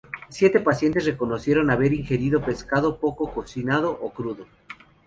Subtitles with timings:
[0.29, 4.47] Siete pacientes reconocieron haber ingerido pescado poco cocinado, o crudo.